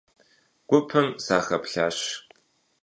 Гупым 0.69 1.07
сахэплъащ. 1.25 1.97